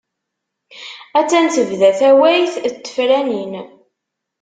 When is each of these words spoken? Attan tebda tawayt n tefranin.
Attan 1.19 1.45
tebda 1.55 1.91
tawayt 1.99 2.53
n 2.59 2.63
tefranin. 2.83 3.53